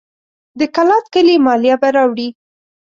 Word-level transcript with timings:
د 0.59 0.61
کلات 0.75 1.05
کلي 1.13 1.35
مالیه 1.45 1.75
به 1.81 1.89
راوړي. 1.95 2.27